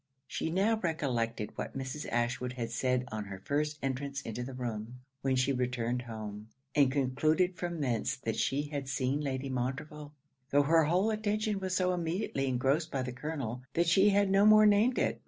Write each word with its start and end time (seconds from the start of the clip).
She 0.25 0.49
now 0.49 0.79
recollected 0.79 1.55
what 1.59 1.77
Mrs. 1.77 2.07
Ashwood 2.11 2.53
had 2.53 2.71
said 2.71 3.03
on 3.11 3.25
her 3.25 3.39
first 3.45 3.77
entrance 3.83 4.19
into 4.23 4.41
the 4.41 4.55
room, 4.55 5.01
when 5.21 5.35
she 5.35 5.53
returned 5.53 6.01
home; 6.01 6.47
and 6.73 6.91
concluded 6.91 7.55
from 7.55 7.81
thence 7.81 8.15
that 8.15 8.35
she 8.35 8.69
had 8.69 8.87
seen 8.89 9.21
Lady 9.21 9.47
Montreville, 9.47 10.15
tho' 10.49 10.63
her 10.63 10.85
whole 10.85 11.11
attention 11.11 11.59
was 11.59 11.75
so 11.75 11.93
immediately 11.93 12.47
engrossed 12.47 12.89
by 12.89 13.03
the 13.03 13.11
Colonel, 13.13 13.61
that 13.75 13.85
she 13.87 14.09
had 14.09 14.31
no 14.31 14.43
more 14.43 14.65
named 14.65 14.97
it. 14.97 15.19